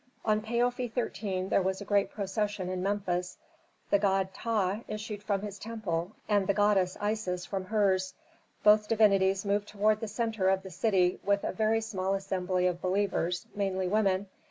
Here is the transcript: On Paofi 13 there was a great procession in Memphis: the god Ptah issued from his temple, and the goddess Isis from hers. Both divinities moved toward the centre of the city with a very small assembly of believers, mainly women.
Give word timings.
On 0.25 0.41
Paofi 0.41 0.91
13 0.91 1.49
there 1.49 1.61
was 1.61 1.79
a 1.79 1.85
great 1.85 2.09
procession 2.09 2.69
in 2.69 2.81
Memphis: 2.81 3.37
the 3.91 3.99
god 3.99 4.33
Ptah 4.33 4.83
issued 4.87 5.21
from 5.21 5.41
his 5.43 5.59
temple, 5.59 6.13
and 6.27 6.47
the 6.47 6.55
goddess 6.55 6.97
Isis 6.99 7.45
from 7.45 7.65
hers. 7.65 8.15
Both 8.63 8.87
divinities 8.87 9.45
moved 9.45 9.67
toward 9.67 9.99
the 9.99 10.07
centre 10.07 10.49
of 10.49 10.63
the 10.63 10.71
city 10.71 11.19
with 11.23 11.43
a 11.43 11.51
very 11.51 11.81
small 11.81 12.15
assembly 12.15 12.65
of 12.65 12.81
believers, 12.81 13.45
mainly 13.53 13.87
women. 13.87 14.25